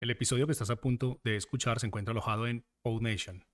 El 0.00 0.08
episodio 0.08 0.46
que 0.46 0.52
estás 0.52 0.70
a 0.70 0.76
punto 0.76 1.20
de 1.24 1.36
escuchar 1.36 1.78
se 1.78 1.86
encuentra 1.86 2.12
alojado 2.12 2.46
en 2.46 2.64
PodNation. 2.80 3.44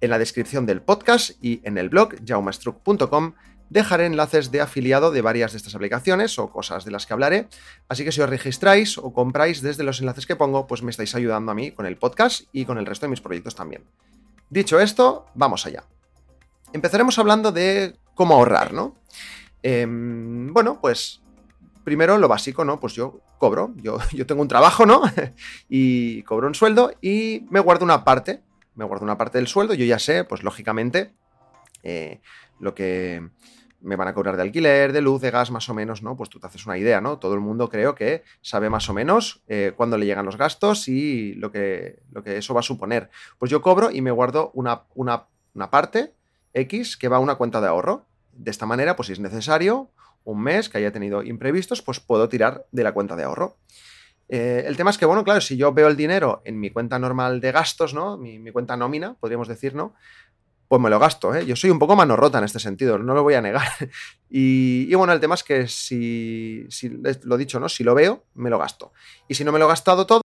En 0.00 0.10
la 0.10 0.18
descripción 0.18 0.66
del 0.66 0.82
podcast 0.82 1.32
y 1.42 1.60
en 1.64 1.78
el 1.78 1.88
blog 1.88 2.14
jaumastruc.com 2.26 3.34
dejaré 3.70 4.06
enlaces 4.06 4.50
de 4.50 4.60
afiliado 4.60 5.10
de 5.10 5.22
varias 5.22 5.52
de 5.52 5.58
estas 5.58 5.74
aplicaciones 5.74 6.38
o 6.38 6.50
cosas 6.50 6.84
de 6.84 6.90
las 6.90 7.06
que 7.06 7.14
hablaré, 7.14 7.48
así 7.88 8.04
que 8.04 8.12
si 8.12 8.20
os 8.20 8.30
registráis 8.30 8.98
o 8.98 9.12
compráis 9.12 9.62
desde 9.62 9.84
los 9.84 10.00
enlaces 10.00 10.26
que 10.26 10.36
pongo, 10.36 10.66
pues 10.66 10.82
me 10.82 10.90
estáis 10.90 11.14
ayudando 11.14 11.52
a 11.52 11.54
mí 11.54 11.72
con 11.72 11.86
el 11.86 11.96
podcast 11.96 12.42
y 12.52 12.64
con 12.64 12.78
el 12.78 12.86
resto 12.86 13.06
de 13.06 13.10
mis 13.10 13.20
proyectos 13.20 13.54
también. 13.54 13.84
Dicho 14.50 14.78
esto, 14.78 15.26
vamos 15.34 15.66
allá 15.66 15.84
empezaremos 16.74 17.18
hablando 17.20 17.52
de 17.52 17.96
cómo 18.14 18.34
ahorrar, 18.34 18.74
¿no? 18.74 18.96
Em, 19.62 20.52
bueno, 20.52 20.80
pues 20.80 21.22
primero 21.84 22.18
lo 22.18 22.28
básico, 22.28 22.64
¿no? 22.64 22.80
Pues 22.80 22.94
yo 22.94 23.20
cobro, 23.38 23.72
yo, 23.76 23.98
tengo 24.26 24.42
un 24.42 24.48
trabajo, 24.48 24.84
¿no? 24.84 25.02
y 25.68 26.22
cobro 26.24 26.48
un 26.48 26.54
sueldo 26.54 26.92
y 27.00 27.46
me 27.48 27.60
guardo 27.60 27.84
una 27.84 28.04
parte, 28.04 28.42
me 28.74 28.84
guardo 28.84 29.04
una 29.04 29.16
parte 29.16 29.38
del 29.38 29.46
sueldo, 29.46 29.72
yo 29.74 29.84
ya 29.84 30.00
sé, 30.00 30.24
pues 30.24 30.42
lógicamente, 30.42 31.14
eh, 31.84 32.20
lo 32.58 32.74
que 32.74 33.22
me 33.80 33.96
van 33.96 34.08
a 34.08 34.14
cobrar 34.14 34.34
de 34.36 34.42
alquiler, 34.42 34.92
de 34.92 35.00
luz, 35.00 35.20
de 35.20 35.30
gas, 35.30 35.52
más 35.52 35.68
o 35.68 35.74
menos, 35.74 36.02
¿no? 36.02 36.16
Pues 36.16 36.28
tú 36.28 36.40
te 36.40 36.48
haces 36.48 36.66
una 36.66 36.76
idea, 36.76 37.00
¿no? 37.00 37.18
Todo 37.18 37.34
el 37.34 37.40
mundo 37.40 37.68
creo 37.68 37.94
que 37.94 38.24
sabe 38.40 38.68
más 38.68 38.88
o 38.88 38.94
menos 38.94 39.44
eh, 39.46 39.74
cuándo 39.76 39.96
le 39.96 40.06
llegan 40.06 40.26
los 40.26 40.38
gastos 40.38 40.88
y 40.88 41.34
lo 41.34 41.52
que, 41.52 42.00
eso 42.24 42.52
va 42.52 42.60
a 42.60 42.64
suponer. 42.64 43.10
Pues 43.38 43.50
yo 43.50 43.62
cobro 43.62 43.92
y 43.92 44.00
me 44.00 44.10
guardo 44.10 44.50
una 44.54 45.70
parte 45.70 46.14
X 46.54 46.96
que 46.96 47.08
va 47.08 47.16
a 47.16 47.20
una 47.20 47.34
cuenta 47.34 47.60
de 47.60 47.68
ahorro. 47.68 48.06
De 48.32 48.50
esta 48.50 48.66
manera, 48.66 48.96
pues 48.96 49.06
si 49.06 49.12
es 49.12 49.20
necesario, 49.20 49.90
un 50.24 50.42
mes 50.42 50.68
que 50.68 50.78
haya 50.78 50.92
tenido 50.92 51.22
imprevistos, 51.22 51.82
pues 51.82 52.00
puedo 52.00 52.28
tirar 52.28 52.66
de 52.72 52.82
la 52.82 52.92
cuenta 52.92 53.16
de 53.16 53.24
ahorro. 53.24 53.56
Eh, 54.28 54.64
el 54.66 54.76
tema 54.76 54.90
es 54.90 54.98
que, 54.98 55.06
bueno, 55.06 55.22
claro, 55.22 55.40
si 55.40 55.56
yo 55.56 55.72
veo 55.72 55.88
el 55.88 55.96
dinero 55.96 56.40
en 56.44 56.58
mi 56.58 56.70
cuenta 56.70 56.98
normal 56.98 57.40
de 57.40 57.52
gastos, 57.52 57.92
¿no? 57.92 58.16
Mi, 58.16 58.50
cuenta 58.50 58.76
nómina, 58.76 59.14
podríamos 59.14 59.48
decir, 59.48 59.74
¿no? 59.74 59.94
Pues 60.66 60.80
me 60.80 60.88
lo 60.88 60.98
gasto, 60.98 61.34
¿eh? 61.34 61.44
Yo 61.44 61.56
soy 61.56 61.70
un 61.70 61.78
poco 61.78 61.94
mano 61.94 62.16
rota 62.16 62.38
en 62.38 62.44
este 62.44 62.58
sentido, 62.58 62.98
no 62.98 63.12
lo 63.12 63.22
voy 63.22 63.34
a 63.34 63.42
negar. 63.42 63.68
y, 64.30 64.92
bueno, 64.94 65.12
el 65.12 65.20
tema 65.20 65.34
es 65.34 65.44
que 65.44 65.68
si, 65.68 66.66
si, 66.70 66.88
lo 66.88 67.36
dicho, 67.36 67.60
¿no? 67.60 67.68
Si 67.68 67.84
lo 67.84 67.94
veo, 67.94 68.24
me 68.34 68.48
lo 68.48 68.58
gasto. 68.58 68.92
Y 69.28 69.34
si 69.34 69.44
no 69.44 69.52
me 69.52 69.58
lo 69.58 69.66
he 69.66 69.68
gastado 69.68 70.06
todo, 70.06 70.23